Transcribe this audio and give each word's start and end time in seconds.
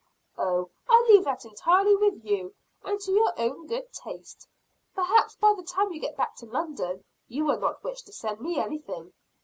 "Oh, 0.35 0.71
I 0.89 1.05
leave 1.07 1.25
that 1.25 1.45
entirely 1.45 1.95
with 1.95 2.25
you, 2.25 2.55
and 2.83 2.99
to 3.01 3.11
your 3.11 3.39
own 3.39 3.67
good 3.67 3.93
taste. 3.93 4.47
Perhaps 4.95 5.35
by 5.35 5.53
the 5.53 5.61
time 5.61 5.91
you 5.91 5.99
get 6.01 6.17
back 6.17 6.33
to 6.37 6.47
London, 6.47 7.03
you 7.27 7.45
will 7.45 7.59
not 7.59 7.83
wish 7.83 8.01
to 8.01 8.11
send 8.11 8.41
me 8.41 8.57
anything." 8.57 9.13